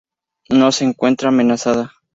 No 0.49 0.71
se 0.71 0.83
encuentra 0.83 1.29
amenazada. 1.29 1.91